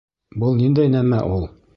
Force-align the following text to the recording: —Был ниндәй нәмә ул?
—Был 0.43 0.55
ниндәй 0.61 0.91
нәмә 0.95 1.19
ул? 1.37 1.47